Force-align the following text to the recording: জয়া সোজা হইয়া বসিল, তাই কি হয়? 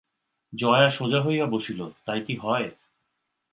জয়া 0.53 0.89
সোজা 0.89 1.19
হইয়া 1.21 1.45
বসিল, 1.45 1.79
তাই 2.05 2.19
কি 2.21 2.33
হয়? 2.35 2.67